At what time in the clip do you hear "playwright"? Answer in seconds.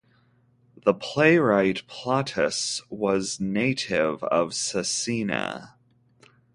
0.95-1.85